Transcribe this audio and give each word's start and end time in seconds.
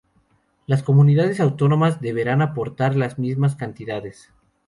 Las 0.65 0.81
comunidades 0.81 1.39
autónomas 1.39 2.01
deberán 2.01 2.41
aportar 2.41 2.95
las 2.95 3.19
mismas 3.19 3.55
cantidades. 3.55 4.31